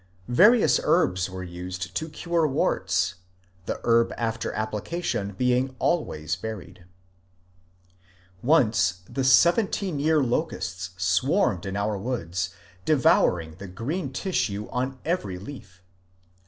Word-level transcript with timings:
Various 0.33 0.79
herbs 0.83 1.29
were 1.29 1.43
used 1.43 1.95
to 1.95 2.09
cure 2.09 2.47
warts, 2.47 3.17
the 3.67 3.79
herb 3.83 4.11
after 4.17 4.51
application 4.53 5.33
being 5.33 5.75
always 5.77 6.35
buried. 6.35 6.85
Once 8.41 9.01
the 9.07 9.23
seventeen 9.23 9.99
year 9.99 10.23
locusts 10.23 10.89
swarmed 10.97 11.67
in 11.67 11.77
our 11.77 11.99
woods, 11.99 12.49
de 12.83 12.95
vouring 12.97 13.59
the 13.59 13.67
green 13.67 14.11
tissue 14.11 14.67
in 14.75 14.97
every 15.05 15.37
leaf. 15.37 15.83